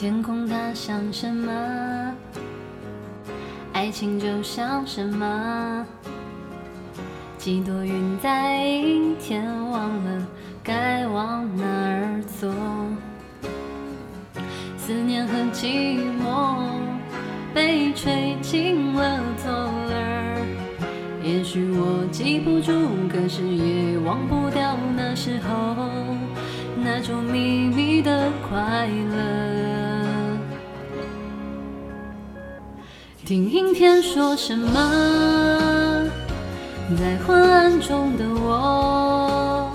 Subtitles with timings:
[0.00, 2.14] 天空它像什么？
[3.72, 5.84] 爱情就像什么？
[7.36, 10.24] 几朵云在阴天，忘了
[10.62, 12.48] 该往哪儿走。
[14.76, 16.62] 思念和寂寞
[17.52, 19.87] 被吹进了头。
[22.38, 22.72] 记不住，
[23.12, 25.74] 可是也忘不掉那时候
[26.76, 30.36] 那种秘密的快乐。
[33.26, 34.70] 听阴天说什么，
[36.96, 39.72] 在昏暗中的我，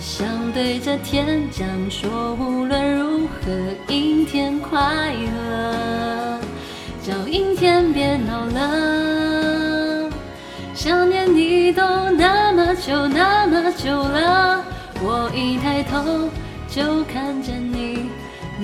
[0.00, 3.52] 想对着天讲说，无论如何，
[3.92, 5.53] 阴天快乐，
[11.64, 14.62] 你都那么久那么久了，
[15.00, 16.28] 我一抬头
[16.68, 18.10] 就看见你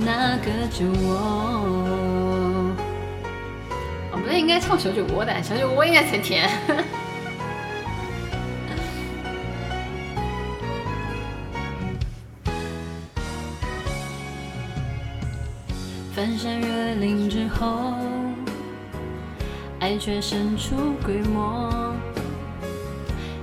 [0.04, 1.16] 那个酒窝。
[4.12, 6.46] 我们应该唱小酒窝的，小酒窝应该才甜。
[16.14, 17.94] 翻山越岭之后，
[19.78, 21.94] 爱却生出规模。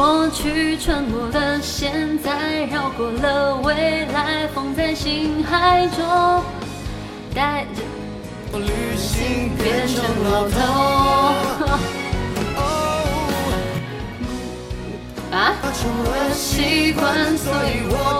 [0.00, 6.42] 过去穿过了，现在绕过了，未来放在心海中，
[7.34, 7.82] 带着
[8.50, 10.56] 我旅行变成老头。
[15.36, 18.19] 啊，成了习惯，所以我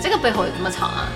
[0.00, 1.08] 这个背后有这么长啊？